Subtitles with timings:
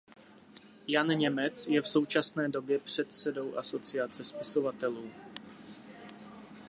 [0.87, 5.11] Jan Němec je v současné době předsedou Asociace spisovatelů.